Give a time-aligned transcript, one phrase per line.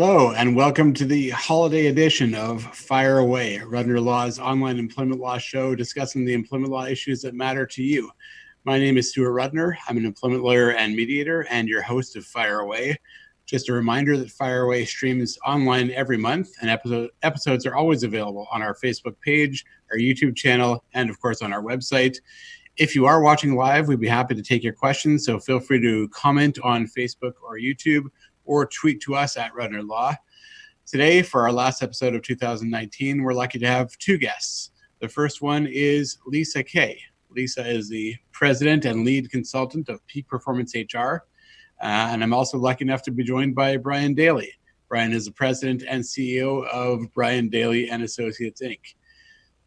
[0.00, 5.38] Hello, and welcome to the holiday edition of Fire Away, Rudner Law's online employment law
[5.38, 8.08] show discussing the employment law issues that matter to you.
[8.64, 9.74] My name is Stuart Rudner.
[9.88, 12.96] I'm an employment lawyer and mediator, and your host of Fire Away.
[13.44, 18.04] Just a reminder that Fire Away streams online every month, and episode, episodes are always
[18.04, 22.18] available on our Facebook page, our YouTube channel, and of course on our website.
[22.76, 25.80] If you are watching live, we'd be happy to take your questions, so feel free
[25.80, 28.04] to comment on Facebook or YouTube
[28.48, 30.14] or tweet to us at Rudner Law.
[30.86, 34.70] Today, for our last episode of 2019, we're lucky to have two guests.
[35.00, 36.98] The first one is Lisa Kay.
[37.30, 41.24] Lisa is the president and lead consultant of Peak Performance HR.
[41.80, 44.50] Uh, and I'm also lucky enough to be joined by Brian Daly.
[44.88, 48.80] Brian is the president and CEO of Brian Daly and Associates Inc.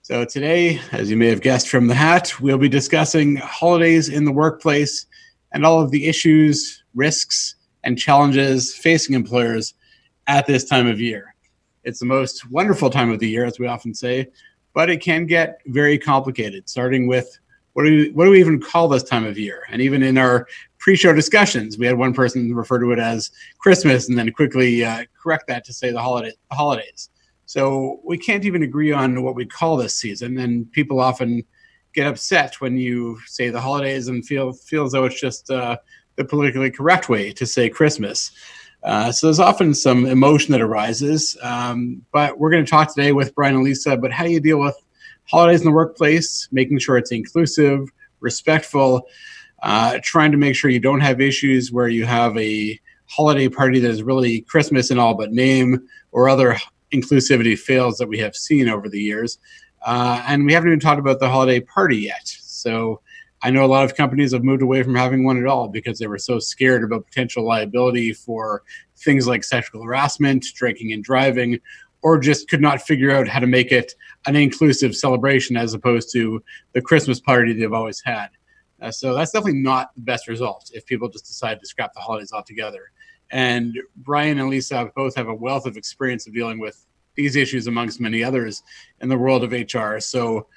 [0.02, 4.26] So today, as you may have guessed from the hat, we'll be discussing holidays in
[4.26, 5.06] the workplace
[5.54, 9.74] and all of the issues, risks, and challenges facing employers
[10.28, 11.36] at this time of year.
[11.84, 14.28] It's the most wonderful time of the year, as we often say,
[14.74, 17.40] but it can get very complicated, starting with
[17.74, 19.64] what do we, what do we even call this time of year?
[19.70, 24.10] And even in our pre-show discussions, we had one person refer to it as Christmas
[24.10, 27.10] and then quickly uh, correct that to say the holiday, holidays.
[27.46, 31.44] So we can't even agree on what we call this season, and people often
[31.94, 35.78] get upset when you say the holidays and feel feel as though it's just uh,
[36.22, 38.32] the politically correct way to say Christmas.
[38.84, 41.38] Uh, so there's often some emotion that arises.
[41.42, 44.60] Um, but we're going to talk today with Brian and Lisa about how you deal
[44.60, 44.76] with
[45.26, 47.88] holidays in the workplace, making sure it's inclusive,
[48.20, 49.08] respectful,
[49.64, 53.80] uh, trying to make sure you don't have issues where you have a holiday party
[53.80, 56.58] that is really Christmas in all but name or other
[56.92, 59.38] inclusivity fails that we have seen over the years.
[59.86, 62.26] Uh, and we haven't even talked about the holiday party yet.
[62.26, 63.02] So
[63.44, 65.98] I know a lot of companies have moved away from having one at all because
[65.98, 68.64] they were so scared about potential liability for
[68.98, 71.60] things like sexual harassment, drinking and driving,
[72.04, 73.96] or just could not figure out how to make it
[74.28, 76.44] an inclusive celebration as opposed to
[76.74, 78.30] the Christmas party they've always had.
[78.82, 82.00] Uh, so that's definitely not the best result if people just decide to scrap the
[82.00, 82.92] holidays altogether.
[83.32, 86.86] And Brian and Lisa both have a wealth of experience of dealing with
[87.16, 88.64] these issues amongst many others
[89.00, 90.00] in the world of HR.
[90.00, 90.48] So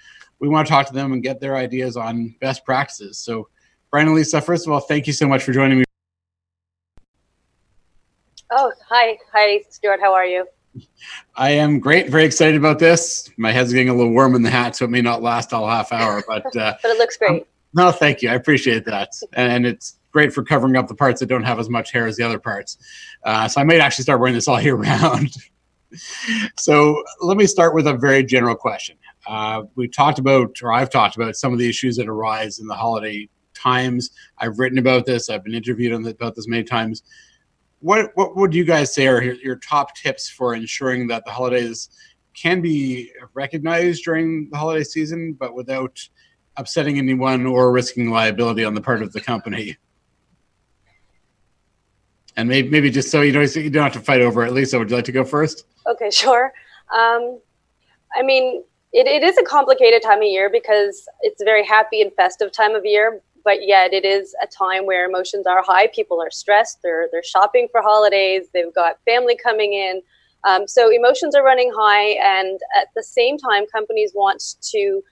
[0.41, 3.19] we want to talk to them and get their ideas on best practices.
[3.19, 3.49] So,
[3.91, 5.85] Brian and Lisa, first of all, thank you so much for joining me.
[8.51, 9.19] Oh, hi.
[9.33, 10.01] Hi, Stuart.
[10.01, 10.47] How are you?
[11.37, 12.09] I am great.
[12.09, 13.31] Very excited about this.
[13.37, 15.69] My head's getting a little warm in the hat, so it may not last all
[15.69, 17.31] half hour, but uh, but it looks great.
[17.31, 17.41] Um,
[17.75, 18.31] no, thank you.
[18.31, 21.69] I appreciate that, and it's great for covering up the parts that don't have as
[21.69, 22.79] much hair as the other parts.
[23.25, 25.35] Uh, so I might actually start wearing this all year round.
[26.57, 28.97] so let me start with a very general question.
[29.27, 32.67] Uh, we talked about, or I've talked about, some of the issues that arise in
[32.67, 34.11] the holiday times.
[34.39, 35.31] I've written about this.
[35.31, 37.03] I've been interviewed on the, about this many times.
[37.81, 41.31] What what would you guys say are your, your top tips for ensuring that the
[41.31, 41.91] holidays
[42.35, 46.01] can be recognized during the holiday season, but without
[46.57, 49.77] upsetting anyone or risking liability on the part of the company?
[52.37, 54.53] And maybe, maybe just so you don't you don't have to fight over it.
[54.53, 55.67] Lisa, would you like to go first?
[55.87, 56.53] Okay, sure.
[56.93, 57.39] Um,
[58.17, 62.01] I mean, it, it is a complicated time of year because it's a very happy
[62.01, 65.89] and festive time of year, but yet it is a time where emotions are high.
[65.89, 66.79] People are stressed.
[66.83, 68.47] They're they're shopping for holidays.
[68.55, 70.01] They've got family coming in.
[70.45, 74.41] Um, so emotions are running high, and at the same time, companies want
[74.71, 75.03] to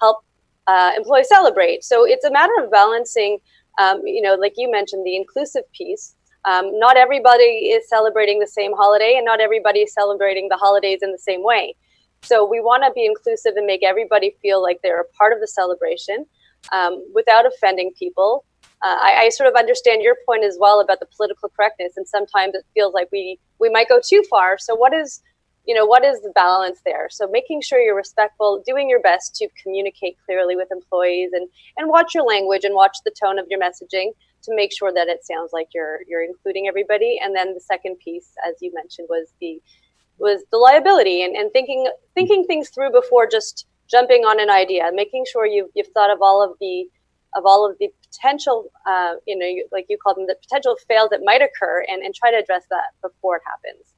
[0.00, 0.18] help
[0.66, 1.82] uh, employees celebrate.
[1.82, 3.38] So it's a matter of balancing.
[3.80, 6.14] Um, you know, like you mentioned, the inclusive piece.
[6.44, 10.98] Um, not everybody is celebrating the same holiday, and not everybody is celebrating the holidays
[11.02, 11.74] in the same way.
[12.22, 15.40] So we want to be inclusive and make everybody feel like they're a part of
[15.40, 16.26] the celebration
[16.72, 18.44] um, without offending people.
[18.82, 22.08] Uh, I, I, sort of understand your point as well about the political correctness, and
[22.08, 24.58] sometimes it feels like we we might go too far.
[24.58, 25.20] So what is
[25.66, 27.08] you know what is the balance there?
[27.10, 31.46] So making sure you're respectful, doing your best to communicate clearly with employees, and
[31.76, 34.12] and watch your language and watch the tone of your messaging
[34.42, 37.18] to make sure that it sounds like you're you're including everybody.
[37.22, 39.60] And then the second piece, as you mentioned, was the
[40.20, 44.90] was the liability and, and thinking thinking things through before just jumping on an idea,
[44.92, 46.86] making sure you've you've thought of all of the
[47.34, 51.10] of all of the potential, uh, you know, like you called them, the potential fails
[51.10, 53.94] that might occur, and, and try to address that before it happens.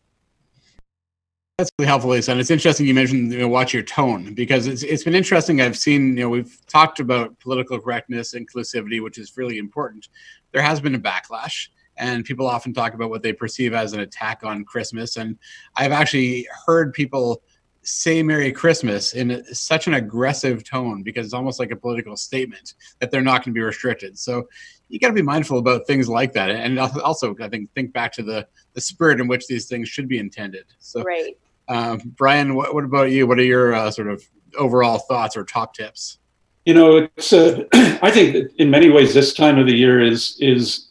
[1.58, 2.32] That's really helpful, Lisa.
[2.32, 5.60] And it's interesting you mentioned you know, watch your tone because it's it's been interesting.
[5.60, 10.08] I've seen you know we've talked about political correctness, inclusivity, which is really important.
[10.52, 11.68] There has been a backlash
[12.02, 15.16] and people often talk about what they perceive as an attack on Christmas.
[15.16, 15.38] And
[15.76, 17.42] I've actually heard people
[17.82, 22.74] say Merry Christmas in such an aggressive tone because it's almost like a political statement
[22.98, 24.18] that they're not going to be restricted.
[24.18, 24.48] So
[24.88, 28.12] you got to be mindful about things like that, and also I think think back
[28.14, 30.64] to the the spirit in which these things should be intended.
[30.78, 31.36] So, right.
[31.68, 33.26] Um, Brian, what, what about you?
[33.26, 34.22] What are your uh, sort of
[34.58, 36.18] overall thoughts or top tips?
[36.66, 40.36] You know, it's uh, I think in many ways this time of the year is
[40.40, 40.90] is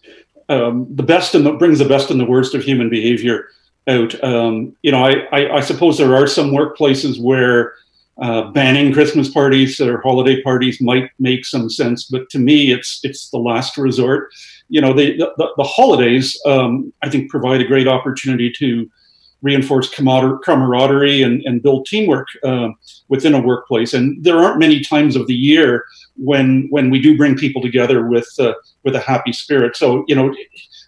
[0.52, 3.48] um, the best and brings the best and the worst of human behavior
[3.88, 4.22] out.
[4.24, 7.74] Um, you know, I, I, I, suppose there are some workplaces where
[8.22, 13.00] uh, banning Christmas parties or holiday parties might make some sense, but to me, it's
[13.04, 14.30] it's the last resort.
[14.68, 18.92] You know, the the, the holidays um, I think provide a great opportunity to
[19.42, 22.70] reinforce camaraderie and, and build teamwork uh,
[23.10, 23.94] within a workplace.
[23.94, 25.86] And there aren't many times of the year
[26.16, 28.54] when when we do bring people together with uh,
[28.84, 29.76] with a happy spirit.
[29.76, 30.34] So you know,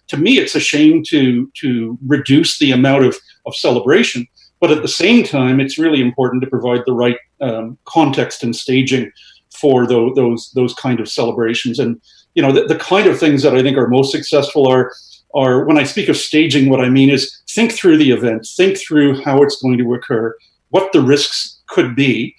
[0.08, 3.16] to me, it's a shame to to reduce the amount of
[3.46, 4.26] of celebration.
[4.60, 8.54] But at the same time, it's really important to provide the right um, context and
[8.54, 9.10] staging
[9.50, 11.78] for those, those those kind of celebrations.
[11.78, 12.00] And
[12.34, 14.92] you know, the, the kind of things that I think are most successful are
[15.34, 18.78] are when I speak of staging, what I mean is think through the event, think
[18.78, 20.34] through how it's going to occur,
[20.70, 22.34] what the risks could be.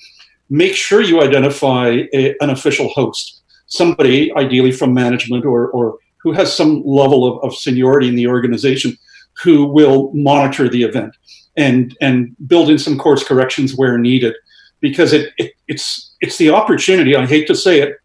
[0.50, 6.32] Make sure you identify a, an official host, somebody ideally from management or, or who
[6.32, 8.98] has some level of, of seniority in the organization
[9.44, 11.16] who will monitor the event
[11.58, 14.34] and, and build in some course corrections where needed.
[14.82, 17.98] Because it, it, it's, it's the opportunity, I hate to say it,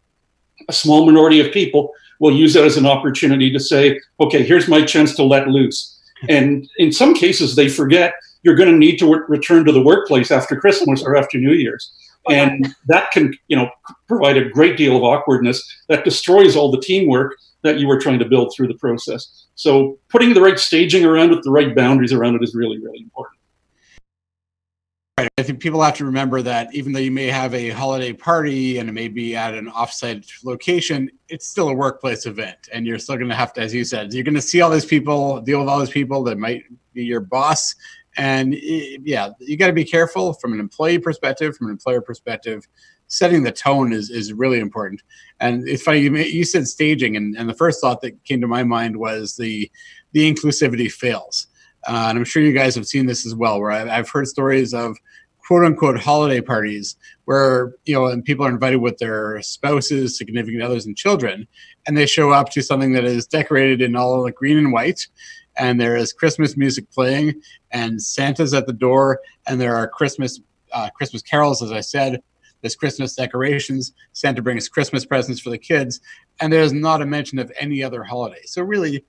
[0.67, 4.67] a small minority of people will use that as an opportunity to say, okay, here's
[4.67, 5.99] my chance to let loose.
[6.29, 8.13] And in some cases, they forget
[8.43, 11.53] you're going to need to w- return to the workplace after Christmas or after New
[11.53, 11.91] Year's.
[12.29, 13.71] And that can, you know,
[14.07, 15.59] provide a great deal of awkwardness
[15.89, 19.47] that destroys all the teamwork that you were trying to build through the process.
[19.55, 22.99] So putting the right staging around it, the right boundaries around it is really, really
[22.99, 23.40] important.
[25.21, 25.31] Right.
[25.37, 28.79] I think people have to remember that even though you may have a holiday party
[28.79, 32.57] and it may be at an offsite location, it's still a workplace event.
[32.73, 34.71] And you're still going to have to, as you said, you're going to see all
[34.71, 36.63] these people, deal with all these people that might
[36.93, 37.75] be your boss.
[38.17, 42.67] And yeah, you got to be careful from an employee perspective, from an employer perspective.
[43.07, 45.03] Setting the tone is, is really important.
[45.39, 48.47] And it's funny, you, you said staging, and, and the first thought that came to
[48.47, 49.69] my mind was the,
[50.13, 51.47] the inclusivity fails.
[51.87, 54.27] Uh, and I'm sure you guys have seen this as well, where I've, I've heard
[54.27, 54.97] stories of
[55.51, 56.95] quote unquote holiday parties
[57.25, 61.47] where you know and people are invited with their spouses significant others and children
[61.85, 65.07] and they show up to something that is decorated in all like green and white
[65.57, 67.33] and there is christmas music playing
[67.71, 70.39] and santa's at the door and there are christmas
[70.71, 72.21] uh, christmas carols as i said.
[72.61, 73.93] There's christmas decorations.
[74.13, 75.99] Santa brings christmas presents for the kids.
[76.39, 78.41] And there's not a mention of any other holiday.
[78.45, 79.03] So really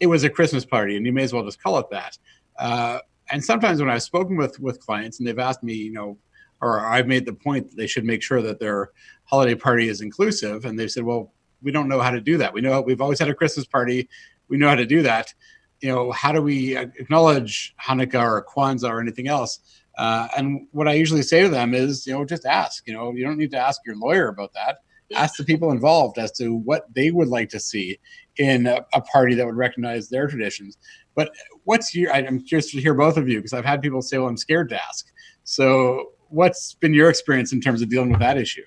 [0.00, 2.18] it was a christmas party and you may as well just call it that
[2.58, 2.98] uh,
[3.30, 6.18] and sometimes when I've spoken with with clients and they've asked me, you know,
[6.60, 8.90] or I've made the point that they should make sure that their
[9.24, 11.32] holiday party is inclusive, and they've said, well,
[11.62, 12.52] we don't know how to do that.
[12.52, 14.08] We know we've always had a Christmas party,
[14.48, 15.32] we know how to do that.
[15.80, 19.60] You know, how do we acknowledge Hanukkah or Kwanzaa or anything else?
[19.98, 22.86] Uh, and what I usually say to them is, you know, just ask.
[22.86, 24.78] You know, you don't need to ask your lawyer about that.
[25.14, 27.98] Ask the people involved as to what they would like to see
[28.38, 30.78] in a, a party that would recognize their traditions.
[31.14, 31.32] But
[31.64, 32.12] what's your?
[32.12, 34.68] I'm curious to hear both of you because I've had people say, "Well, I'm scared
[34.70, 35.12] to ask."
[35.44, 38.64] So, what's been your experience in terms of dealing with that issue?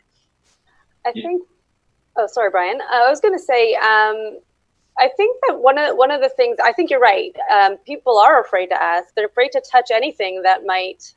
[1.05, 1.41] I think.
[2.17, 2.79] Oh, sorry, Brian.
[2.89, 3.75] I was going to say.
[3.75, 4.39] Um,
[4.99, 7.35] I think that one of one of the things I think you're right.
[7.51, 9.13] Um, people are afraid to ask.
[9.15, 11.13] They're afraid to touch anything that might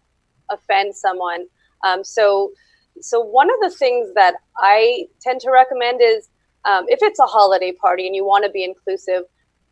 [0.50, 1.46] offend someone.
[1.86, 2.52] Um, so,
[3.00, 6.28] so one of the things that I tend to recommend is
[6.64, 9.24] um, if it's a holiday party and you want to be inclusive,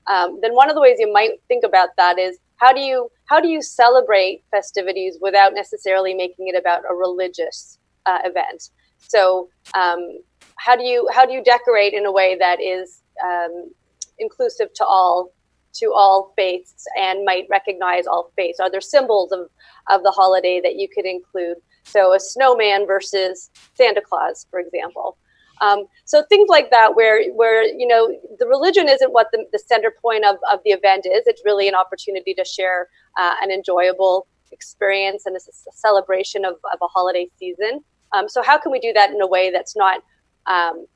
[0.06, 3.10] um, then one of the ways you might think about that is how do you
[3.26, 8.70] how do you celebrate festivities without necessarily making it about a religious uh, event?
[8.98, 10.18] So um,
[10.56, 13.70] how do you how do you decorate in a way that is um,
[14.18, 15.32] inclusive to all
[15.74, 18.60] to all faiths and might recognize all faiths?
[18.60, 19.48] Are there symbols of
[19.90, 21.56] of the holiday that you could include?
[21.84, 25.16] So a snowman versus Santa Claus, for example.
[25.60, 29.58] Um, so things like that, where where you know the religion isn't what the, the
[29.58, 31.22] center point of, of the event is.
[31.26, 32.88] It's really an opportunity to share
[33.18, 37.80] uh, an enjoyable experience and a, a celebration of, of a holiday season.
[38.12, 40.02] Um, so how can we do that in a way that's not
[40.46, 40.86] um,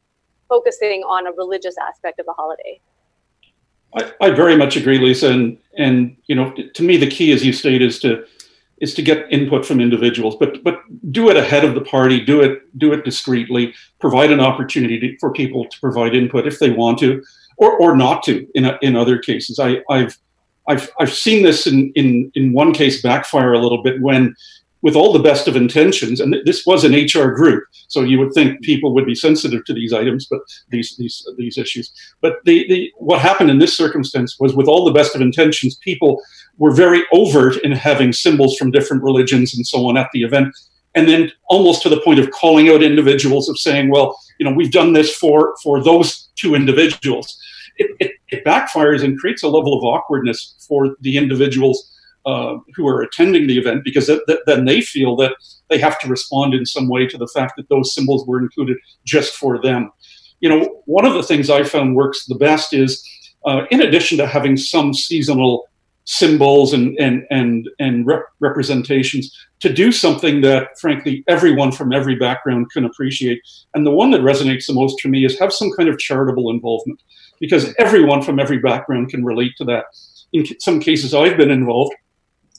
[0.49, 2.81] focusing on a religious aspect of the holiday?
[3.95, 7.45] I, I very much agree, Lisa, and and you know to me the key, as
[7.45, 8.25] you state, is to
[8.83, 12.23] is to get input from individuals, but but do it ahead of the party.
[12.23, 13.73] Do it do it discreetly.
[14.01, 17.23] Provide an opportunity to, for people to provide input if they want to,
[17.57, 18.47] or or not to.
[18.55, 20.19] In a, in other cases, I, I've
[20.69, 24.35] I've I've seen this in in in one case backfire a little bit when
[24.83, 28.33] with all the best of intentions, and this was an HR group, so you would
[28.33, 31.93] think people would be sensitive to these items, but these these these issues.
[32.21, 35.77] But the, the what happened in this circumstance was, with all the best of intentions,
[35.77, 36.21] people
[36.63, 40.55] were very overt in having symbols from different religions and so on at the event,
[40.95, 44.55] and then almost to the point of calling out individuals of saying, well, you know,
[44.55, 47.37] we've done this for for those two individuals.
[47.79, 51.79] It, it, it backfires and creates a level of awkwardness for the individuals
[52.27, 55.35] uh, who are attending the event because th- th- then they feel that
[55.69, 58.77] they have to respond in some way to the fact that those symbols were included
[59.05, 59.91] just for them.
[60.39, 63.05] You know, one of the things I found works the best is,
[63.47, 65.67] uh, in addition to having some seasonal
[66.05, 72.17] symbols and and and and rep- representations, to do something that, frankly, everyone from every
[72.17, 73.41] background can appreciate.
[73.75, 76.51] And the one that resonates the most for me is have some kind of charitable
[76.51, 77.01] involvement,
[77.41, 79.85] because everyone from every background can relate to that.
[80.33, 81.95] In some cases, I've been involved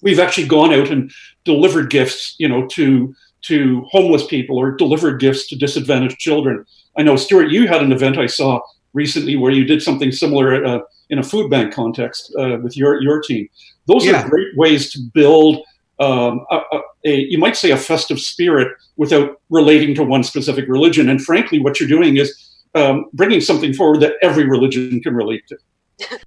[0.03, 1.12] we've actually gone out and
[1.45, 6.65] delivered gifts, you know, to to homeless people or delivered gifts to disadvantaged children.
[6.97, 8.62] I know, Stuart, you had an event I saw
[8.93, 10.79] recently where you did something similar uh,
[11.10, 13.48] in a food bank context uh, with your your team.
[13.88, 14.24] Those yeah.
[14.24, 15.63] are great ways to build.
[16.00, 20.67] Um, a, a, a, you might say a festive spirit without relating to one specific
[20.67, 21.10] religion.
[21.10, 25.43] And frankly, what you're doing is um, bringing something forward that every religion can relate
[25.48, 25.57] to.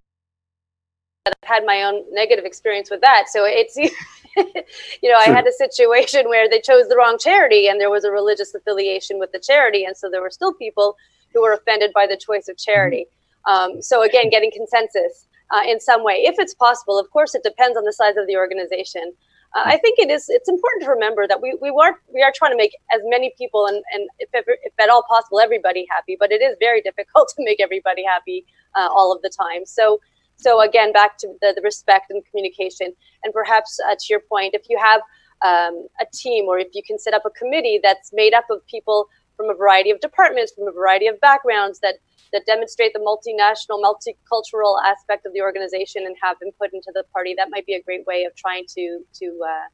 [1.27, 3.25] I've had my own negative experience with that.
[3.29, 3.77] So it's,
[4.37, 8.05] you know, I had a situation where they chose the wrong charity and there was
[8.05, 9.85] a religious affiliation with the charity.
[9.85, 10.97] And so there were still people
[11.33, 13.07] who were offended by the choice of charity.
[13.47, 16.99] Um, so again, getting consensus uh, in some way, if it's possible.
[16.99, 19.13] Of course, it depends on the size of the organization.
[19.55, 20.27] Uh, I think it is.
[20.29, 23.33] It's important to remember that we, we are we are trying to make as many
[23.39, 26.17] people and, and if, if at all possible everybody happy.
[26.19, 29.65] But it is very difficult to make everybody happy uh, all of the time.
[29.65, 30.01] So
[30.37, 32.93] so again, back to the, the respect and communication,
[33.25, 35.01] and perhaps uh, to your point, if you have
[35.43, 38.67] um, a team or if you can set up a committee that's made up of
[38.67, 41.97] people from a variety of departments, from a variety of backgrounds that
[42.33, 47.35] that demonstrate the multinational, multicultural aspect of the organization and have input into the party,
[47.37, 49.69] that might be a great way of trying to to uh,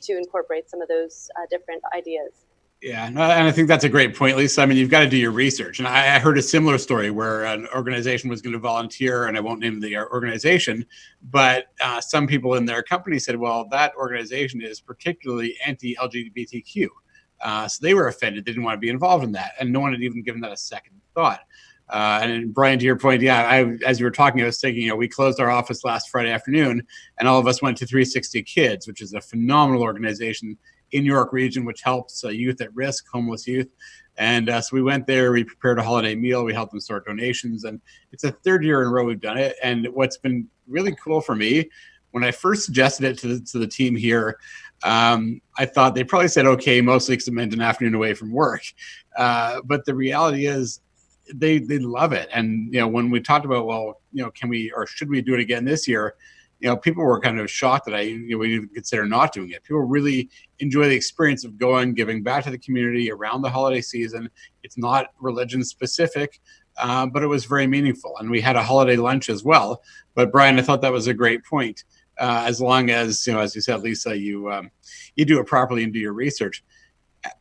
[0.00, 2.44] to incorporate some of those uh, different ideas.
[2.80, 4.62] Yeah, and I think that's a great point, Lisa.
[4.62, 5.80] I mean, you've got to do your research.
[5.80, 9.40] And I, heard a similar story where an organization was going to volunteer, and I
[9.40, 10.86] won't name the organization,
[11.20, 16.86] but uh, some people in their company said, well, that organization is particularly anti LGBTQ.
[17.40, 18.44] Uh, so they were offended.
[18.44, 19.52] They didn't want to be involved in that.
[19.60, 21.40] And no one had even given that a second thought.
[21.88, 24.82] Uh, and Brian, to your point, yeah, I, as you were talking, I was thinking,
[24.82, 26.86] you know, we closed our office last Friday afternoon,
[27.18, 30.58] and all of us went to 360 Kids, which is a phenomenal organization
[30.92, 33.68] in New York region, which helps uh, youth at risk, homeless youth.
[34.18, 37.06] And uh, so we went there, we prepared a holiday meal, we helped them sort
[37.06, 37.80] donations, and
[38.12, 39.56] it's a third year in a row we've done it.
[39.62, 41.70] And what's been really cool for me,
[42.10, 44.38] when I first suggested it to the, to the team here,
[44.82, 48.32] um, I thought they probably said okay, mostly because it meant an afternoon away from
[48.32, 48.62] work.
[49.16, 50.80] Uh, but the reality is,
[51.34, 52.28] they they love it.
[52.32, 55.20] And you know, when we talked about well, you know, can we or should we
[55.20, 56.14] do it again this year?
[56.60, 59.32] you know, people were kind of shocked that I you know, would even consider not
[59.32, 59.62] doing it.
[59.62, 63.80] People really enjoy the experience of going, giving back to the community around the holiday
[63.80, 64.28] season.
[64.64, 66.40] It's not religion specific,
[66.76, 68.16] uh, but it was very meaningful.
[68.18, 69.82] And we had a holiday lunch as well.
[70.14, 71.84] But Brian, I thought that was a great point.
[72.18, 74.70] Uh, as long as you know, as you said, Lisa, you um,
[75.16, 76.64] you do it properly and do your research.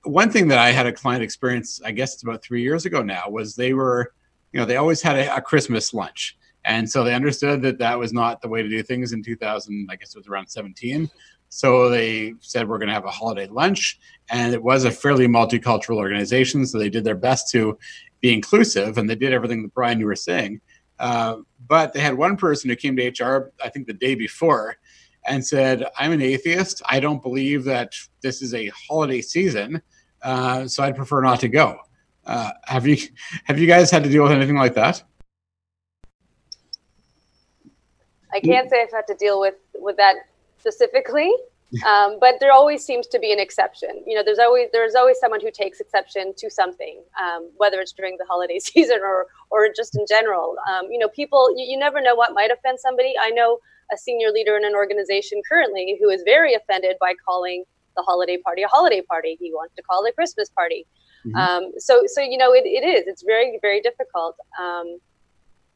[0.03, 3.03] One thing that I had a client experience, I guess it's about three years ago
[3.03, 4.13] now, was they were,
[4.51, 7.97] you know, they always had a, a Christmas lunch and so they understood that that
[7.97, 11.09] was not the way to do things in 2000, I guess it was around 17.
[11.47, 13.99] So they said, we're going to have a holiday lunch.
[14.29, 16.65] And it was a fairly multicultural organization.
[16.65, 17.77] So they did their best to
[18.19, 20.59] be inclusive and they did everything that Brian, you were saying.
[20.99, 21.37] Uh,
[21.67, 24.77] but they had one person who came to HR, I think the day before,
[25.25, 26.81] and said, I'm an atheist.
[26.85, 29.81] I don't believe that this is a holiday season.
[30.21, 31.79] Uh, so I'd prefer not to go.
[32.25, 32.97] Uh, have you
[33.45, 35.03] have you guys had to deal with anything like that?
[38.33, 40.15] I can't say I've had to deal with with that
[40.59, 41.31] specifically,
[41.85, 44.03] um, but there always seems to be an exception.
[44.05, 47.91] You know, there's always there's always someone who takes exception to something, um, whether it's
[47.91, 50.55] during the holiday season or or just in general.
[50.69, 53.13] Um, you know, people you, you never know what might offend somebody.
[53.21, 53.59] I know
[53.91, 57.63] a senior leader in an organization currently who is very offended by calling
[57.95, 59.37] the holiday party a holiday party.
[59.39, 60.85] He wants to call it a Christmas party.
[61.25, 61.35] Mm-hmm.
[61.35, 63.07] Um, so, so you know, it, it is.
[63.07, 64.35] It's very, very difficult.
[64.59, 64.99] Um,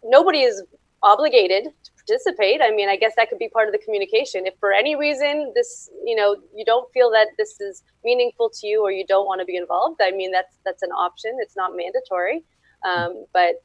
[0.03, 0.63] nobody is
[1.03, 4.46] obligated to participate i mean i guess that could be part of the communication.
[4.46, 8.67] If for any reason this you know you don't feel that this is meaningful to
[8.67, 11.38] you or you don't want to be involved i mean that's that's an option.
[11.39, 12.43] It's not mandatory.
[12.88, 13.55] Um, but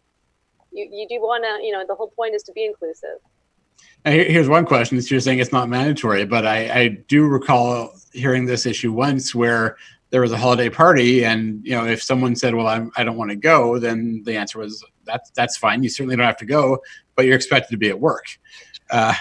[0.72, 3.18] you, you do want to you know the whole point is to be inclusive.
[4.04, 5.00] Here's one question.
[5.04, 9.76] You're saying it's not mandatory, but I, I do recall hearing this issue once where
[10.10, 13.16] there was a holiday party, and you know, if someone said, "Well, I'm, I don't
[13.16, 15.82] want to go," then the answer was, "That's that's fine.
[15.82, 16.78] You certainly don't have to go,
[17.14, 18.24] but you're expected to be at work."
[18.90, 19.14] Uh,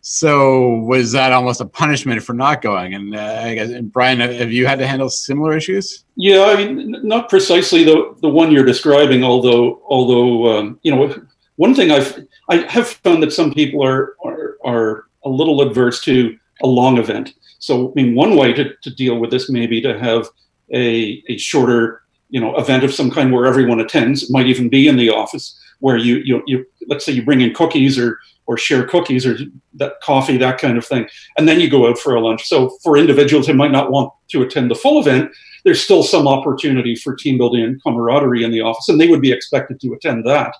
[0.00, 2.94] so was that almost a punishment for not going?
[2.94, 6.04] And uh, I guess, and Brian, have you had to handle similar issues?
[6.16, 9.22] Yeah, I mean, not precisely the the one you're describing.
[9.24, 11.14] Although, although um, you know,
[11.56, 16.00] one thing I've I have found that some people are are, are a little adverse
[16.02, 17.34] to a long event.
[17.58, 20.28] So, I mean, one way to, to deal with this may be to have
[20.72, 21.99] a, a shorter,
[22.30, 24.24] you know, event of some kind where everyone attends.
[24.24, 27.40] It might even be in the office where you, you, you let's say you bring
[27.40, 29.38] in cookies or, or share cookies or
[29.74, 31.08] that coffee, that kind of thing.
[31.38, 32.46] And then you go out for a lunch.
[32.46, 35.30] So for individuals who might not want to attend the full event,
[35.64, 39.20] there's still some opportunity for team building and camaraderie in the office, and they would
[39.20, 40.54] be expected to attend that.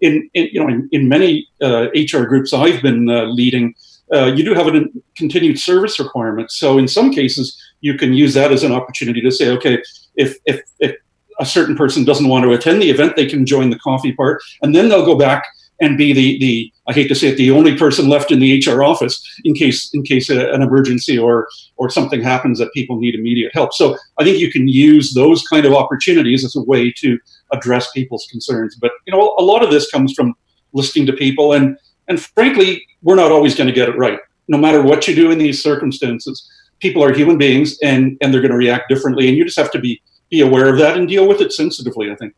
[0.00, 3.74] In, in you know, in, in many uh, HR groups I've been uh, leading,
[4.12, 4.84] uh, you do have a
[5.16, 6.50] continued service requirement.
[6.50, 9.82] So in some cases, you can use that as an opportunity to say, okay,
[10.16, 10.96] if if, if
[11.38, 14.42] a certain person doesn't want to attend the event, they can join the coffee part,
[14.62, 15.44] and then they'll go back
[15.80, 18.62] and be the the I hate to say it, the only person left in the
[18.64, 22.98] HR office in case in case a, an emergency or or something happens that people
[22.98, 23.74] need immediate help.
[23.74, 27.18] So I think you can use those kind of opportunities as a way to
[27.52, 28.76] address people's concerns.
[28.80, 30.34] But you know, a lot of this comes from
[30.72, 31.76] listening to people and
[32.08, 34.18] and frankly, we're not always going to get it right.
[34.48, 36.50] No matter what you do in these circumstances,
[36.80, 39.28] people are human beings and, and they're going to react differently.
[39.28, 42.10] And you just have to be, be aware of that and deal with it sensitively,
[42.10, 42.34] I think.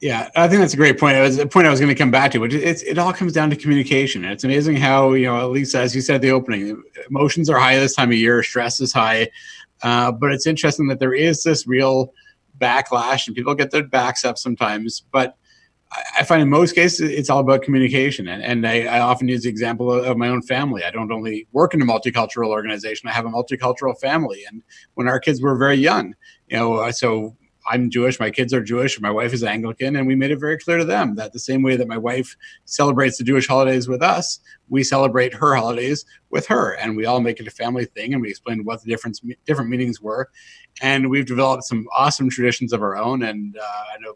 [0.00, 1.16] Yeah, I think that's a great point.
[1.16, 3.14] It was a point I was going to come back to, which it's, it all
[3.14, 4.26] comes down to communication.
[4.26, 7.58] It's amazing how, you know, at least as you said at the opening, emotions are
[7.58, 9.28] high this time of year, stress is high.
[9.82, 12.12] Uh, but it's interesting that there is this real
[12.58, 15.02] backlash and people get their backs up sometimes.
[15.12, 15.36] But
[16.18, 19.44] I find in most cases it's all about communication, and, and I, I, often use
[19.44, 20.82] the example of, of, my own family.
[20.82, 24.42] I don't only work in a multicultural organization; I have a multicultural family.
[24.50, 24.62] And
[24.94, 26.14] when our kids were very young,
[26.48, 27.36] you know, uh, so
[27.68, 30.58] I'm Jewish, my kids are Jewish, my wife is Anglican, and we made it very
[30.58, 34.02] clear to them that the same way that my wife celebrates the Jewish holidays with
[34.02, 38.12] us, we celebrate her holidays with her, and we all make it a family thing.
[38.12, 40.30] And we explained what the difference different meanings were,
[40.82, 43.22] and we've developed some awesome traditions of our own.
[43.22, 44.14] And uh, I know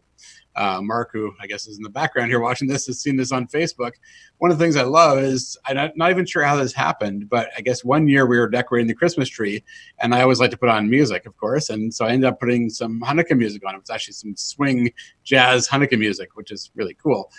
[0.55, 3.31] uh, Mark, who I guess is in the background here watching this, has seen this
[3.31, 3.93] on Facebook.
[4.39, 7.29] One of the things I love is I'm not, not, even sure how this happened,
[7.29, 9.63] but I guess one year we were decorating the Christmas tree,
[9.99, 12.39] and I always like to put on music, of course, and so I ended up
[12.39, 13.75] putting some Hanukkah music on.
[13.75, 14.91] It was actually some swing
[15.23, 17.31] jazz Hanukkah music, which is really cool.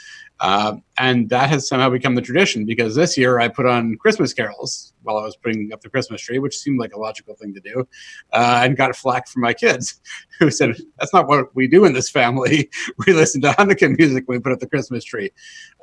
[0.42, 4.34] Uh, and that has somehow become the tradition because this year I put on Christmas
[4.34, 7.54] carols while I was putting up the Christmas tree, which seemed like a logical thing
[7.54, 7.86] to do,
[8.32, 10.00] uh, and got flack from my kids
[10.40, 12.68] who said, That's not what we do in this family.
[13.06, 15.30] We listen to Hanukkah music when we put up the Christmas tree.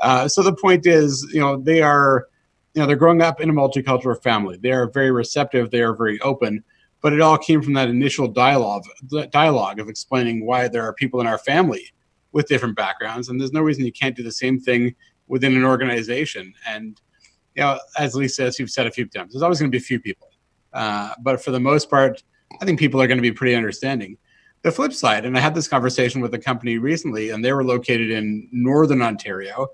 [0.02, 2.28] Uh, so the point is, you know, they are,
[2.74, 4.58] you know, they're growing up in a multicultural family.
[4.58, 6.64] They are very receptive, they are very open.
[7.02, 8.84] But it all came from that initial dialogue,
[9.32, 11.94] dialogue of explaining why there are people in our family
[12.32, 14.96] with different backgrounds, and there's no reason you can't do the same thing
[15.28, 16.54] within an organization.
[16.68, 17.00] And
[17.56, 19.82] you know, as Lisa, as you've said a few times, there's always going to be
[19.82, 20.30] a few people,
[20.74, 22.24] uh, but for the most part,
[22.62, 24.18] I think people are going to be pretty understanding.
[24.62, 27.64] The flip side, and I had this conversation with a company recently, and they were
[27.64, 29.68] located in northern Ontario,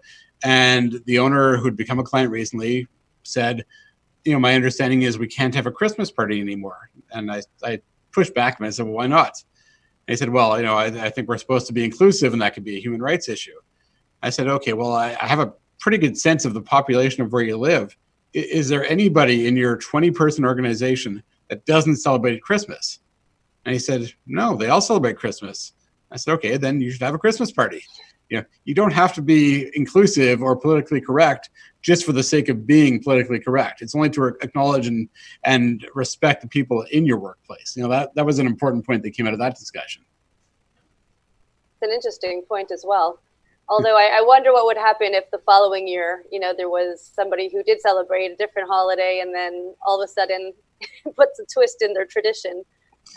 [0.44, 2.88] and the owner who'd become a client recently
[3.24, 3.66] said,
[4.26, 7.82] "You know, my understanding is we can't have a Christmas party anymore." And I, I
[8.12, 9.44] pushed back and I said, "Well, why not?"
[10.08, 12.42] And he said, well, you know, I, I, think we're supposed to be inclusive and
[12.42, 13.56] that could be a human rights issue.
[14.22, 17.32] I said, okay, well, I, I have a pretty good sense of the population of
[17.32, 17.96] where you live.
[18.34, 23.00] Is, is there anybody in your 20 person organization that doesn't celebrate Christmas?
[23.66, 25.74] And he said, no, they all celebrate Christmas.
[26.12, 27.84] I said, okay, then you should have a Christmas party.
[28.30, 31.50] You know, you don't have to be inclusive or politically correct
[31.82, 33.84] just for the sake of being politically correct.
[33.84, 35.08] It's only to acknowledge and
[35.44, 37.76] and respect the people in your workplace.
[37.76, 40.04] You know that that was an important point that came out of that discussion.
[41.76, 43.20] It's an interesting point as well.
[43.68, 47.12] Although I, I wonder what would happen if the following year, you know, there was
[47.16, 50.54] somebody who did celebrate a different holiday and then all of a sudden
[51.16, 52.64] puts a twist in their tradition.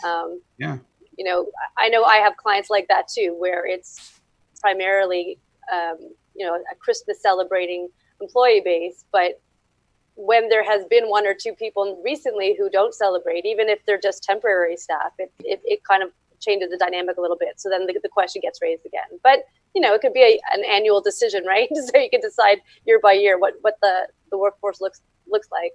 [0.03, 0.77] Um, yeah.
[1.17, 4.18] You know, I know I have clients like that too, where it's
[4.59, 5.39] primarily,
[5.73, 5.97] um,
[6.35, 7.89] you know, a Christmas celebrating
[8.21, 9.41] employee base, but
[10.15, 13.99] when there has been one or two people recently who don't celebrate, even if they're
[13.99, 17.59] just temporary staff, it, it, it kind of changes the dynamic a little bit.
[17.59, 19.19] So then the, the question gets raised again.
[19.23, 19.45] But
[19.75, 21.69] you know, it could be a, an annual decision, right?
[21.73, 25.73] so you can decide year by year what what the the workforce looks looks like.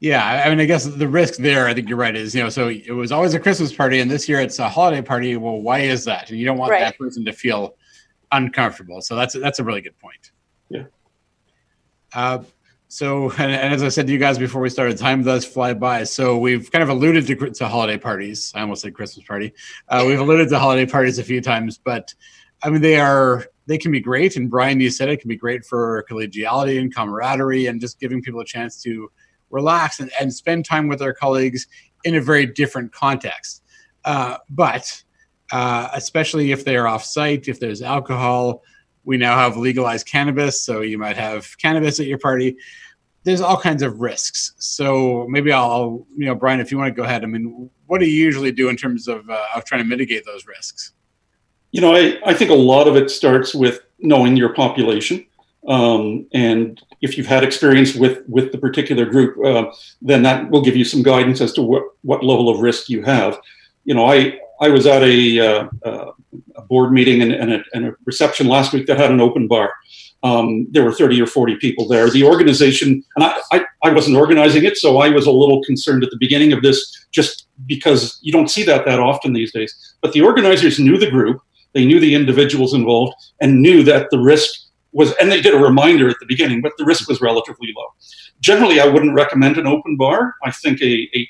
[0.00, 2.48] Yeah, I mean, I guess the risk there, I think you're right, is you know,
[2.48, 5.36] so it was always a Christmas party, and this year it's a holiday party.
[5.36, 6.30] Well, why is that?
[6.30, 6.80] And you don't want right.
[6.80, 7.76] that person to feel
[8.32, 9.02] uncomfortable.
[9.02, 10.32] So that's that's a really good point.
[10.70, 10.84] Yeah.
[12.14, 12.42] Uh,
[12.88, 15.74] so, and, and, as I said to you guys before we started, time does fly
[15.74, 16.02] by.
[16.02, 18.52] So we've kind of alluded to, to holiday parties.
[18.56, 19.52] I almost said Christmas party.
[19.88, 22.12] Uh, we've alluded to holiday parties a few times, but
[22.62, 24.36] I mean, they are they can be great.
[24.36, 28.22] And Brian, you said it can be great for collegiality and camaraderie and just giving
[28.22, 29.10] people a chance to
[29.50, 31.66] relax and, and spend time with their colleagues
[32.04, 33.62] in a very different context.
[34.04, 35.02] Uh, but
[35.52, 38.62] uh, especially if they are off site, if there's alcohol,
[39.04, 42.56] we now have legalized cannabis, so you might have cannabis at your party.
[43.24, 44.54] There's all kinds of risks.
[44.58, 47.22] So maybe I'll, you know, Brian, if you want to go ahead.
[47.22, 50.24] I mean, what do you usually do in terms of uh, of trying to mitigate
[50.24, 50.92] those risks?
[51.72, 55.26] You know, I, I think a lot of it starts with knowing your population.
[55.68, 59.70] Um, and if you've had experience with with the particular group, uh,
[60.00, 63.02] then that will give you some guidance as to what, what level of risk you
[63.02, 63.38] have.
[63.84, 66.12] You know, I I was at a, uh, uh,
[66.54, 69.48] a board meeting and, and, a, and, a, reception last week that had an open
[69.48, 69.72] bar.
[70.22, 72.10] Um, there were 30 or 40 people there.
[72.10, 76.04] The organization, and I, I, I, wasn't organizing it, so I was a little concerned
[76.04, 79.96] at the beginning of this just because you don't see that that often these days.
[80.02, 81.40] But the organizers knew the group,
[81.72, 84.60] they knew the individuals involved, and knew that the risk
[84.92, 87.86] was, and they did a reminder at the beginning, but the risk was relatively low.
[88.40, 90.34] Generally, I wouldn't recommend an open bar.
[90.44, 91.28] I think a, a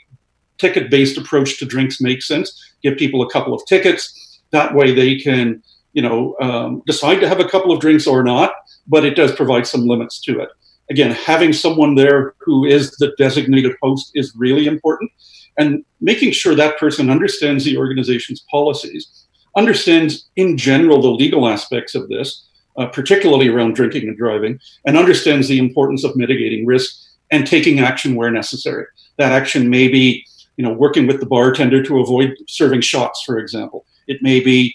[0.59, 2.75] ticket based approach to drinks makes sense.
[2.83, 4.41] Give people a couple of tickets.
[4.51, 8.23] That way they can, you know, um, decide to have a couple of drinks or
[8.23, 8.53] not,
[8.87, 10.49] but it does provide some limits to it.
[10.91, 15.11] Again, having someone there who is the designated host is really important.
[15.57, 21.95] And making sure that person understands the organization's policies, understands in general the legal aspects
[21.95, 26.95] of this, uh, particularly around drinking and driving, and understands the importance of mitigating risk
[27.31, 28.87] and taking action where necessary.
[29.19, 30.25] That action may be
[30.61, 33.87] you know, working with the bartender to avoid serving shots, for example.
[34.07, 34.75] It may be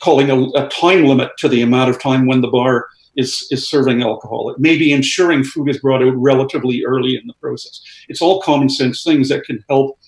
[0.00, 3.68] calling a, a, time limit to the amount of time when the bar is, is
[3.68, 4.48] serving alcohol.
[4.48, 7.82] It may be ensuring food is brought out relatively early in the process.
[8.08, 9.98] It's all common sense things that can help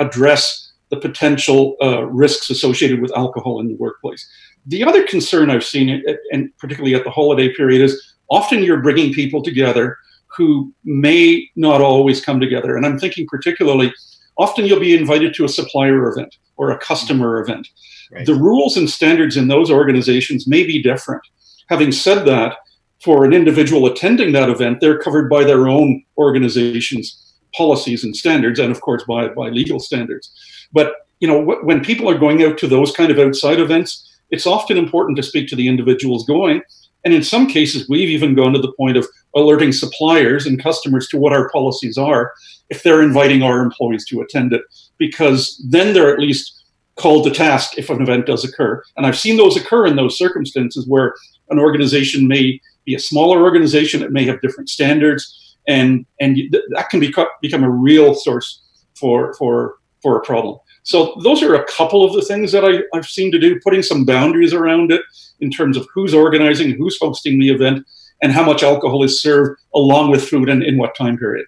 [0.00, 4.28] address the potential uh, risks associated with alcohol in the workplace.
[4.66, 8.82] The other concern I've seen, uh, and particularly at the holiday period, is often you're
[8.82, 9.96] bringing people together
[10.36, 12.76] who may not always come together.
[12.76, 13.92] And I'm thinking particularly
[14.36, 17.50] often you'll be invited to a supplier event or a customer mm-hmm.
[17.50, 17.68] event.
[18.12, 18.26] Right.
[18.26, 21.22] The rules and standards in those organizations may be different.
[21.68, 22.58] Having said that,
[23.02, 28.58] for an individual attending that event, they're covered by their own organization's policies and standards,
[28.58, 30.32] and of course by, by legal standards.
[30.72, 34.05] But you know, wh- when people are going out to those kind of outside events,
[34.30, 36.62] it's often important to speak to the individuals going.
[37.04, 41.06] And in some cases, we've even gone to the point of alerting suppliers and customers
[41.08, 42.32] to what our policies are
[42.68, 44.62] if they're inviting our employees to attend it,
[44.98, 46.64] because then they're at least
[46.96, 48.82] called to task if an event does occur.
[48.96, 51.14] And I've seen those occur in those circumstances where
[51.50, 56.38] an organization may be a smaller organization, it may have different standards, and and
[56.70, 58.62] that can become become a real source
[58.94, 60.58] for for for a problem.
[60.86, 63.82] So those are a couple of the things that I, I've seen to do, putting
[63.82, 65.02] some boundaries around it
[65.40, 67.84] in terms of who's organizing, who's hosting the event,
[68.22, 71.46] and how much alcohol is served along with food and in what time period.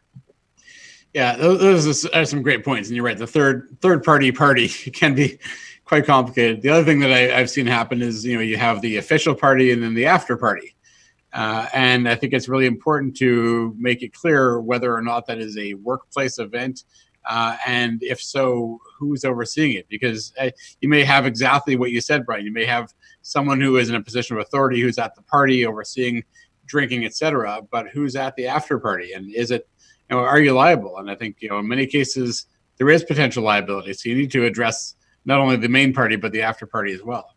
[1.14, 3.16] Yeah, those are some great points, and you're right.
[3.16, 5.38] The third third party party can be
[5.85, 6.61] quite complicated.
[6.61, 9.37] The other thing that I, have seen happen is you know you have the official
[9.37, 10.74] party and then the after party,
[11.33, 15.38] uh, and I think it's really important to make it clear whether or not that
[15.38, 16.83] is a workplace event,
[17.28, 19.88] uh, and if so, who's overseeing it?
[19.88, 22.44] Because uh, you may have exactly what you said, Brian.
[22.44, 25.66] You may have someone who is in a position of authority who's at the party
[25.66, 26.24] overseeing
[26.66, 27.62] drinking, etc.
[27.70, 29.68] But who's at the after party, and is it
[30.08, 30.98] you know, are you liable?
[30.98, 32.46] And I think, you know, in many cases,
[32.78, 33.92] there is potential liability.
[33.92, 37.02] So you need to address not only the main party, but the after party as
[37.02, 37.34] well.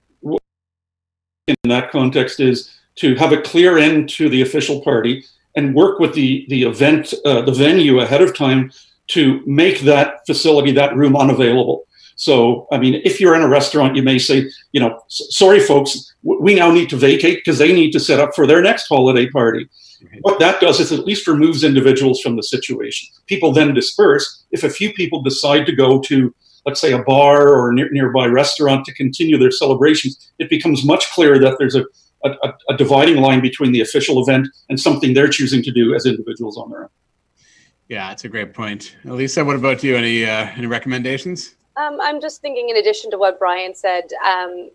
[1.48, 5.26] In that context, is to have a clear end to the official party
[5.56, 8.72] and work with the, the event, uh, the venue ahead of time
[9.12, 11.86] to make that facility, that room unavailable.
[12.16, 16.14] So, I mean, if you're in a restaurant, you may say, you know, sorry, folks,
[16.24, 19.28] we now need to vacate because they need to set up for their next holiday
[19.30, 19.68] party.
[20.22, 23.08] What that does is at least removes individuals from the situation.
[23.28, 24.46] People then disperse.
[24.52, 26.34] If a few people decide to go to,
[26.66, 30.86] let's say, a bar or a near, nearby restaurant to continue their celebrations, it becomes
[30.86, 31.86] much clearer that there's a,
[32.24, 36.06] a, a dividing line between the official event and something they're choosing to do as
[36.06, 36.90] individuals on their own.
[37.92, 38.96] Yeah, it's a great point.
[39.04, 39.98] Elisa, what about you?
[39.98, 41.58] Any uh, any recommendations?
[41.76, 44.70] Um, I'm just thinking, in addition to what Brian said, um,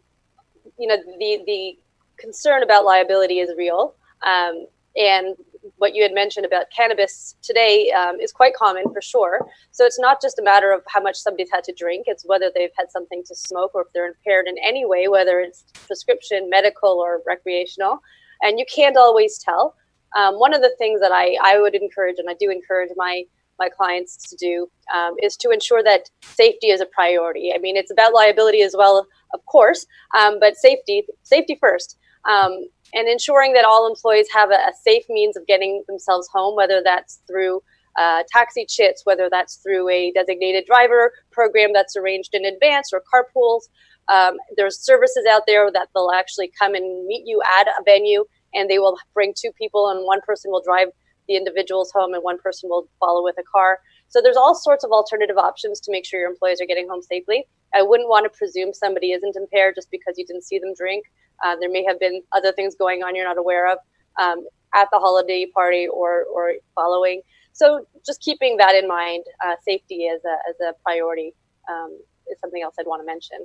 [0.79, 1.79] you know, the the
[2.18, 3.94] concern about liability is real.
[4.22, 5.35] Um, and
[5.79, 9.48] what you had mentioned about cannabis today um, is quite common for sure.
[9.70, 12.50] So it's not just a matter of how much somebody's had to drink, it's whether
[12.55, 16.50] they've had something to smoke or if they're impaired in any way, whether it's prescription,
[16.50, 17.98] medical, or recreational.
[18.42, 19.74] And you can't always tell.
[20.16, 23.24] Um, one of the things that I, I would encourage, and I do encourage my
[23.59, 27.52] my clients to do, um, is to ensure that safety is a priority.
[27.55, 29.87] I mean, it's about liability as well, of course,
[30.18, 31.98] um, but safety safety first.
[32.29, 36.57] Um, and ensuring that all employees have a, a, safe means of getting themselves home,
[36.57, 37.62] whether that's through
[37.96, 43.02] uh, taxi chits, whether that's through a designated driver program that's arranged in advance or
[43.12, 43.62] carpools.
[44.09, 48.24] Um, there's services out there that they'll actually come and meet you at a venue
[48.57, 50.88] and they will bring two people and one person will drive
[51.29, 53.81] the individuals home and one person will follow with a car.
[54.09, 57.03] So there's all sorts of alternative options to make sure your employees are getting home
[57.03, 57.45] safely.
[57.75, 61.05] I wouldn't want to presume somebody isn't impaired just because you didn't see them drink.
[61.45, 63.79] Uh, there may have been other things going on you're not aware of
[64.21, 67.21] um, at the holiday party or, or following.
[67.53, 71.35] So just keeping that in mind, uh, safety as a, as a priority
[71.71, 71.99] um,
[72.31, 73.45] is something else I'd want to mention.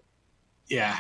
[0.68, 1.00] Yeah.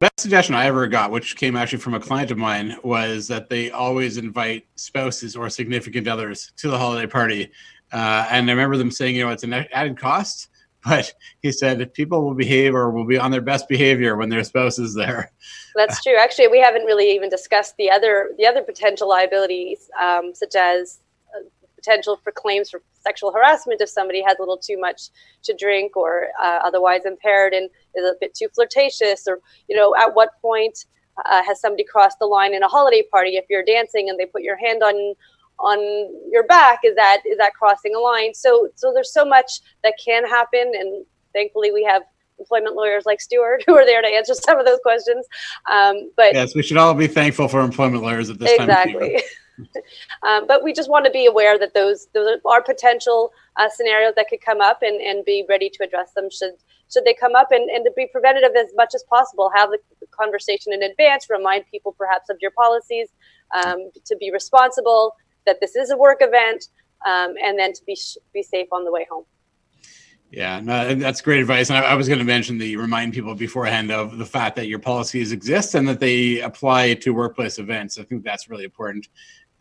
[0.00, 3.48] Best suggestion I ever got, which came actually from a client of mine, was that
[3.48, 7.50] they always invite spouses or significant others to the holiday party.
[7.92, 10.50] Uh, and I remember them saying, you know, it's an added cost,
[10.84, 14.44] but he said people will behave or will be on their best behavior when their
[14.44, 15.32] spouse is there.
[15.74, 16.16] That's true.
[16.16, 21.00] Actually, we haven't really even discussed the other the other potential liabilities, um, such as
[21.34, 21.40] uh,
[21.74, 25.10] potential for claims for sexual harassment if somebody has a little too much
[25.42, 29.94] to drink or uh, otherwise impaired and is a bit too flirtatious or you know
[29.96, 30.86] at what point
[31.26, 33.36] uh, has somebody crossed the line in a holiday party?
[33.36, 35.14] If you're dancing and they put your hand on
[35.60, 35.78] on
[36.30, 38.34] your back is that is that crossing a line?
[38.34, 42.02] So so there's so much that can happen and thankfully we have
[42.38, 45.26] employment lawyers like Stuart who are there to answer some of those questions.
[45.70, 48.92] Um, but yes we should all be thankful for employment lawyers at this exactly.
[48.92, 49.02] time
[49.58, 49.82] exactly.
[50.22, 54.14] Um, but we just want to be aware that those those are potential uh, scenarios
[54.16, 56.54] that could come up and, and be ready to address them should
[56.92, 60.06] should they come up and, and to be preventative as much as possible have the
[60.10, 63.08] conversation in advance remind people perhaps of your policies
[63.54, 65.14] um, to be responsible
[65.46, 66.66] that this is a work event
[67.06, 67.96] um, and then to be
[68.32, 69.24] be safe on the way home
[70.30, 71.70] yeah, no, that's great advice.
[71.70, 74.66] And I, I was going to mention the remind people beforehand of the fact that
[74.66, 77.98] your policies exist and that they apply to workplace events.
[77.98, 79.08] I think that's really important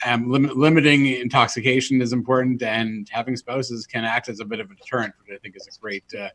[0.05, 4.69] um, lim- limiting intoxication is important, and having spouses can act as a bit of
[4.69, 6.29] a deterrent, which I think is a great uh,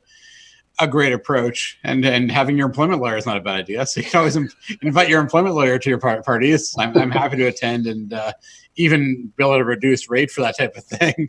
[0.78, 1.78] a great approach.
[1.84, 3.86] And and having your employment lawyer is not a bad idea.
[3.86, 4.38] So you can always
[4.82, 6.74] invite your employment lawyer to your parties.
[6.78, 8.32] I'm, I'm happy to attend and uh,
[8.76, 11.28] even bill at a reduced rate for that type of thing.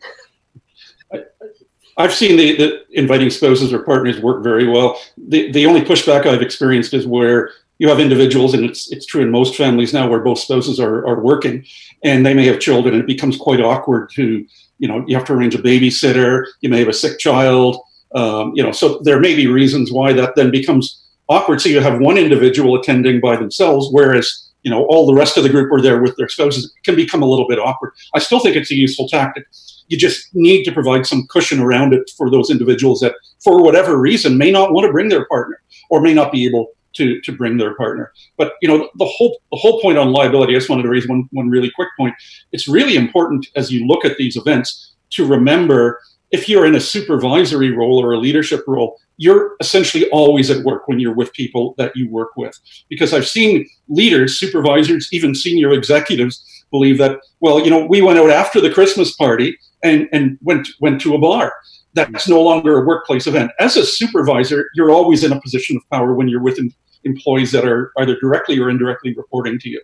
[1.98, 5.00] I've seen the, the inviting spouses or partners work very well.
[5.18, 9.22] The the only pushback I've experienced is where you have individuals, and it's it's true
[9.22, 11.66] in most families now where both spouses are, are working,
[12.04, 14.46] and they may have children, and it becomes quite awkward to
[14.80, 17.78] you know you have to arrange a babysitter, you may have a sick child,
[18.14, 21.62] um, you know, so there may be reasons why that then becomes awkward.
[21.62, 25.44] So you have one individual attending by themselves, whereas you know all the rest of
[25.44, 26.66] the group are there with their spouses.
[26.66, 27.94] It can become a little bit awkward.
[28.14, 29.46] I still think it's a useful tactic.
[29.88, 33.98] You just need to provide some cushion around it for those individuals that, for whatever
[33.98, 37.32] reason, may not want to bring their partner or may not be able to to
[37.32, 38.14] bring their partner.
[38.38, 40.56] But you know, the whole the whole point on liability.
[40.56, 42.16] I just wanted to raise one one really quick point.
[42.52, 46.00] It's really important as you look at these events to remember
[46.34, 50.88] if you're in a supervisory role or a leadership role, you're essentially always at work
[50.88, 52.60] when you're with people that you work with.
[52.90, 58.18] Because I've seen leaders, supervisors, even senior executives believe that, well, you know, we went
[58.18, 61.54] out after the Christmas party and, and went went to a bar
[61.94, 63.52] that's no longer a workplace event.
[63.60, 66.60] As a supervisor, you're always in a position of power when you're with
[67.04, 69.82] employees that are either directly or indirectly reporting to you.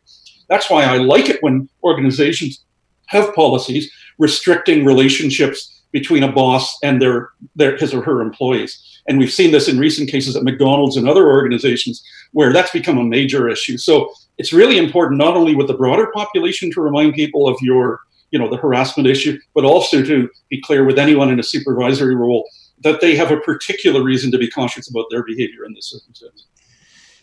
[0.48, 2.66] That's why I like it when organizations
[3.08, 9.02] have policies restricting relationships between a boss and their, their his or her employees.
[9.08, 12.97] And we've seen this in recent cases at McDonald's and other organizations where that's become
[12.97, 13.78] a major issue.
[13.78, 18.02] So it's really important not only with the broader population to remind people of your
[18.32, 22.15] you know the harassment issue, but also to be clear with anyone in a supervisory
[22.15, 22.47] role
[22.84, 26.45] that they have a particular reason to be cautious about their behavior in this circumstance.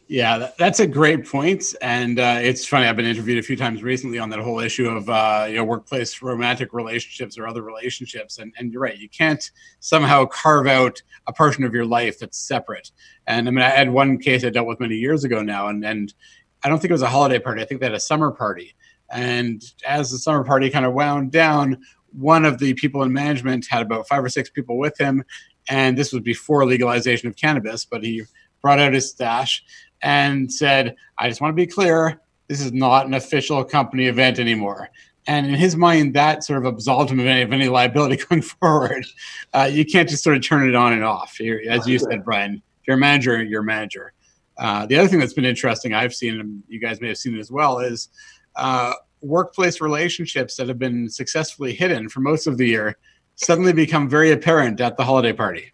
[0.08, 2.86] Yeah, that's a great point, and uh, it's funny.
[2.86, 5.64] I've been interviewed a few times recently on that whole issue of uh, you know
[5.64, 8.96] workplace romantic relationships or other relationships, and and you're right.
[8.96, 12.92] You can't somehow carve out a portion of your life that's separate.
[13.26, 15.84] And I mean, I had one case I dealt with many years ago now, and
[15.84, 16.14] and
[16.62, 17.60] I don't think it was a holiday party.
[17.62, 18.76] I think they had a summer party,
[19.10, 21.78] and as the summer party kind of wound down,
[22.12, 25.24] one of the people in management had about five or six people with him,
[25.68, 28.22] and this was before legalization of cannabis, but he
[28.62, 29.62] brought out his stash
[30.02, 34.38] and said, I just want to be clear, this is not an official company event
[34.38, 34.90] anymore.
[35.26, 38.42] And in his mind, that sort of absolved him of any, of any liability going
[38.42, 39.04] forward.
[39.52, 41.40] Uh, you can't just sort of turn it on and off.
[41.40, 44.12] You're, as you said, Brian, if you're a manager, you're a manager.
[44.58, 47.34] Uh, the other thing that's been interesting, I've seen, and you guys may have seen
[47.34, 48.08] it as well, is
[48.54, 52.96] uh, workplace relationships that have been successfully hidden for most of the year
[53.34, 55.72] suddenly become very apparent at the holiday party.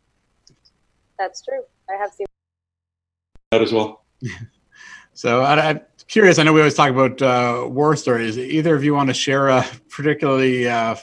[1.18, 1.62] That's true.
[1.88, 2.26] I have seen
[3.50, 4.01] that as well.
[5.14, 6.38] So I, am curious.
[6.38, 8.38] I know we always talk about uh, war stories.
[8.38, 10.96] Either of you want to share a particularly uh,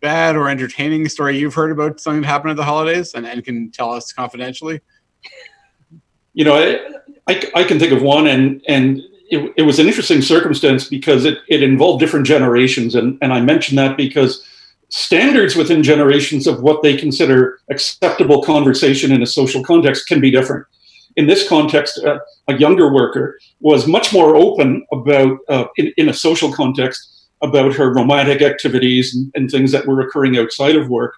[0.00, 3.44] bad or entertaining story you've heard about something that happened at the holidays and, and
[3.44, 4.80] can tell us confidentially?
[6.34, 6.80] You know, I,
[7.28, 11.24] I, I can think of one, and and it, it was an interesting circumstance because
[11.24, 14.46] it, it involved different generations, and and I mention that because
[14.88, 20.30] standards within generations of what they consider acceptable conversation in a social context can be
[20.30, 20.66] different.
[21.16, 26.08] In this context, uh, a younger worker was much more open about, uh, in, in
[26.08, 30.88] a social context, about her romantic activities and, and things that were occurring outside of
[30.88, 31.14] work.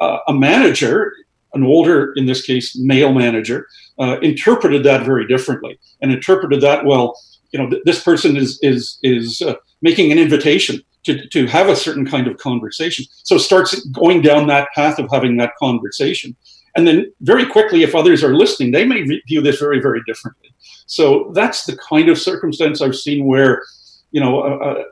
[0.00, 1.12] Uh, a manager,
[1.54, 6.84] an older, in this case, male manager, uh, interpreted that very differently and interpreted that
[6.84, 7.16] well.
[7.52, 11.68] You know, th- this person is is is uh, making an invitation to, to have
[11.68, 13.04] a certain kind of conversation.
[13.24, 16.34] So starts going down that path of having that conversation.
[16.74, 20.54] And then very quickly, if others are listening, they may view this very, very differently.
[20.86, 23.62] So that's the kind of circumstance I've seen where,
[24.10, 24.84] you know, uh, uh,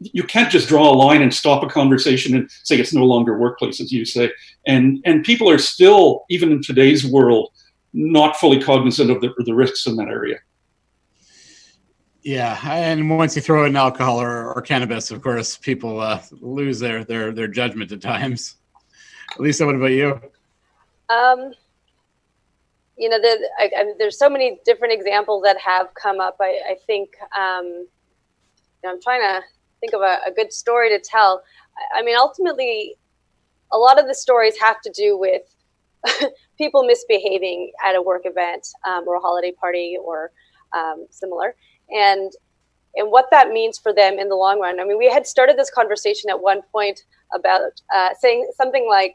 [0.00, 3.38] you can't just draw a line and stop a conversation and say it's no longer
[3.38, 4.32] workplace, as you say.
[4.66, 7.52] And and people are still, even in today's world,
[7.92, 10.38] not fully cognizant of the, the risks in that area.
[12.22, 16.78] Yeah, and once you throw in alcohol or, or cannabis, of course, people uh, lose
[16.80, 18.56] their their their judgment at times.
[19.38, 20.20] Lisa, what about you?
[21.08, 21.52] Um,
[22.96, 23.18] you know,
[23.58, 26.36] I, I, there's so many different examples that have come up.
[26.40, 27.86] I, I think um, you
[28.84, 29.42] know, I'm trying to
[29.80, 31.42] think of a, a good story to tell.
[31.94, 32.96] I, I mean, ultimately,
[33.72, 35.42] a lot of the stories have to do with
[36.58, 40.30] people misbehaving at a work event um, or a holiday party or
[40.76, 41.54] um, similar
[41.90, 42.32] and
[42.94, 44.78] and what that means for them in the long run.
[44.78, 47.00] I mean, we had started this conversation at one point
[47.34, 49.14] about uh, saying something like,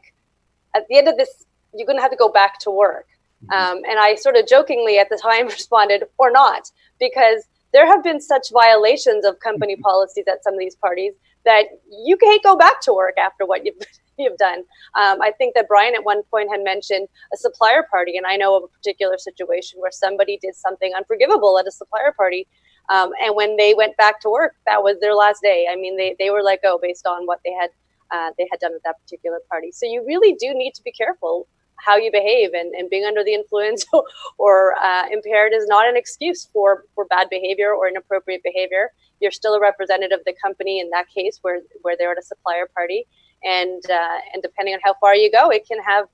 [0.74, 3.06] at the end of this, you're going to have to go back to work.
[3.44, 3.52] Mm-hmm.
[3.52, 8.02] Um, and I sort of jokingly at the time responded, or not, because there have
[8.02, 9.82] been such violations of company mm-hmm.
[9.82, 11.12] policies at some of these parties
[11.44, 11.64] that
[12.04, 13.76] you can't go back to work after what you've,
[14.18, 14.58] you've done.
[14.98, 18.36] Um, I think that Brian at one point had mentioned a supplier party, and I
[18.36, 22.46] know of a particular situation where somebody did something unforgivable at a supplier party
[22.88, 25.66] um, and when they went back to work, that was their last day.
[25.70, 27.70] I mean, they, they were let go based on what they had
[28.10, 29.70] uh, they had done at that particular party.
[29.70, 31.46] So you really do need to be careful
[31.78, 33.84] how you behave, and, and being under the influence
[34.38, 38.90] or uh, impaired is not an excuse for for bad behavior or inappropriate behavior.
[39.20, 42.22] You're still a representative of the company in that case, where where they're at a
[42.22, 43.06] supplier party,
[43.44, 46.06] and uh, and depending on how far you go, it can have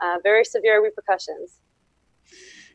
[0.00, 1.60] uh, very severe repercussions.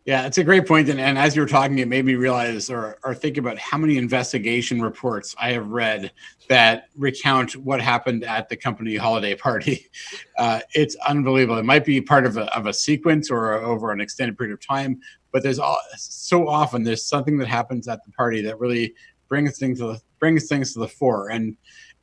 [0.06, 0.90] Yeah, it's a great point.
[0.90, 3.78] And, and as you were talking, it made me realize or, or think about how
[3.78, 6.12] many investigation reports I have read
[6.50, 9.88] that recount what happened at the company holiday party.
[10.36, 11.60] Uh, it's unbelievable.
[11.60, 14.66] It might be part of a, of a sequence or over an extended period of
[14.66, 15.00] time,
[15.32, 18.96] but there's all, so often there's something that happens at the party that really
[19.30, 21.30] brings things to the, brings things to the fore.
[21.30, 21.56] And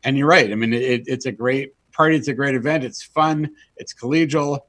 [0.05, 0.51] and you're right.
[0.51, 2.17] I mean, it, it's a great party.
[2.17, 2.85] It's a great event.
[2.85, 3.51] It's fun.
[3.77, 4.61] It's collegial,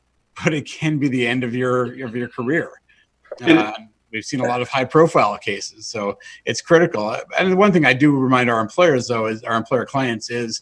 [0.44, 2.81] but it can be the end of your of your career.
[3.42, 3.72] Uh,
[4.12, 7.16] we've seen a lot of high profile cases, so it's critical.
[7.38, 10.62] And the one thing I do remind our employers, though, is our employer clients is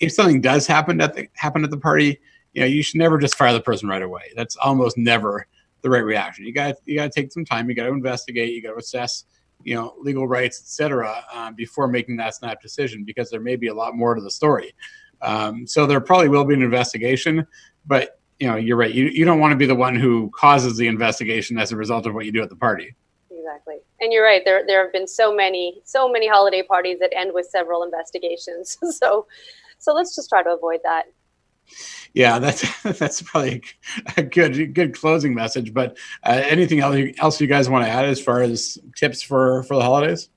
[0.00, 2.20] if something does happen at the happen at the party,
[2.52, 4.32] you know, you should never just fire the person right away.
[4.36, 5.46] That's almost never
[5.82, 6.44] the right reaction.
[6.44, 7.68] You got you got to take some time.
[7.68, 8.52] You got to investigate.
[8.52, 9.24] You got to assess,
[9.62, 13.68] you know, legal rights, etc., uh, before making that snap decision because there may be
[13.68, 14.74] a lot more to the story.
[15.22, 17.46] Um, so there probably will be an investigation,
[17.86, 18.92] but you know, you're right.
[18.92, 22.06] You, you don't want to be the one who causes the investigation as a result
[22.06, 22.94] of what you do at the party.
[23.30, 23.76] Exactly.
[24.00, 24.42] And you're right.
[24.44, 28.78] There, there have been so many, so many holiday parties that end with several investigations.
[28.98, 29.26] so,
[29.78, 31.04] so let's just try to avoid that.
[32.12, 33.62] Yeah, that's that's probably
[34.16, 35.72] a good good closing message.
[35.72, 39.62] But uh, anything else else you guys want to add as far as tips for
[39.64, 40.28] for the holidays?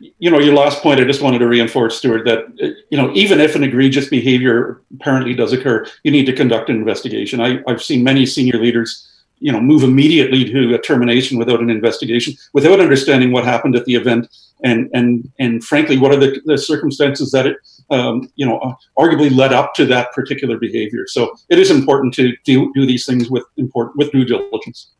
[0.00, 2.46] You know, your last point, I just wanted to reinforce, Stuart, that
[2.90, 6.76] you know, even if an egregious behavior apparently does occur, you need to conduct an
[6.76, 7.40] investigation.
[7.40, 11.70] I, I've seen many senior leaders, you know, move immediately to a termination without an
[11.70, 14.28] investigation, without understanding what happened at the event,
[14.62, 17.56] and and and frankly, what are the, the circumstances that it,
[17.90, 21.06] um, you know, arguably led up to that particular behavior.
[21.06, 24.90] So it is important to do do these things with important with due diligence.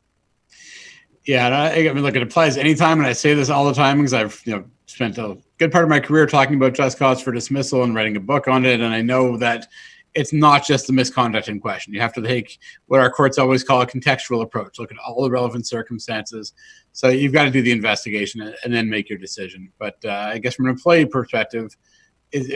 [1.24, 3.98] Yeah, I, I mean, look, it applies anytime, and I say this all the time
[3.98, 7.20] because I've you know spent a good part of my career talking about just cause
[7.20, 9.68] for dismissal and writing a book on it, and I know that
[10.14, 11.92] it's not just the misconduct in question.
[11.92, 15.22] You have to take what our courts always call a contextual approach, look at all
[15.22, 16.54] the relevant circumstances.
[16.92, 19.70] So you've got to do the investigation and then make your decision.
[19.78, 21.76] But uh, I guess from an employee perspective,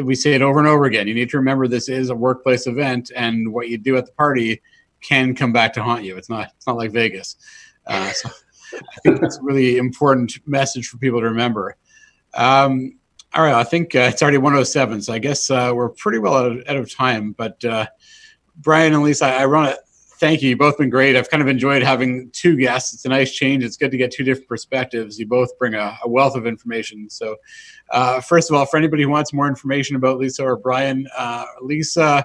[0.03, 1.07] we say it over and over again.
[1.07, 4.13] You need to remember this is a workplace event, and what you do at the
[4.13, 4.61] party
[5.03, 6.17] can come back to haunt you.
[6.17, 7.37] It's not it's not like Vegas.
[7.87, 8.31] Uh, so
[8.75, 11.77] I think that's a really important message for people to remember.
[12.35, 12.99] Um,
[13.35, 16.35] all right, I think uh, it's already 107, so I guess uh, we're pretty well
[16.35, 17.33] out of, out of time.
[17.33, 17.87] But uh,
[18.57, 19.81] Brian and Lisa, I, I want to
[20.23, 20.51] thank you.
[20.51, 21.17] You've both been great.
[21.17, 22.95] I've kind of enjoyed having two guests.
[22.95, 23.65] It's a nice change.
[23.65, 25.19] It's good to get two different perspectives.
[25.19, 27.11] You both bring a, a wealth of information.
[27.11, 27.37] So,
[27.91, 31.47] uh, first of all, for anybody who wants more information about Lisa or Brian, uh,
[31.61, 32.25] Lisa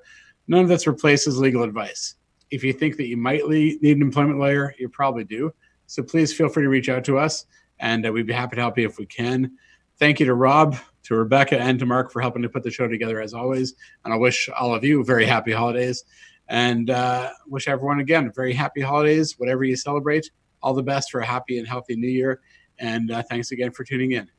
[0.49, 2.17] none of this replaces legal advice.
[2.51, 5.55] If you think that you might need an employment lawyer, you probably do.
[5.93, 7.45] So please feel free to reach out to us,
[7.79, 9.59] and uh, we'd be happy to help you if we can.
[9.99, 12.89] Thank you to Rob, to Rebecca, and to Mark for helping to put the show
[12.89, 13.75] together as always.
[14.03, 16.03] And I wish all of you very happy holidays
[16.49, 20.31] and uh, wish everyone again very happy holidays, whatever you celebrate.
[20.63, 22.41] All the best for a happy and healthy new year.
[22.79, 24.31] And uh, thanks again for tuning in.